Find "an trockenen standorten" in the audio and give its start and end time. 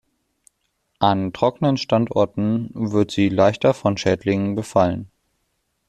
0.97-2.71